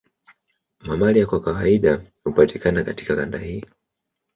[0.79, 3.63] Mamalia kwa kawaida hupatikana katika kanda hii